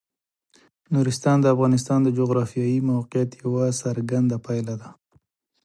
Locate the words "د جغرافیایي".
2.03-2.79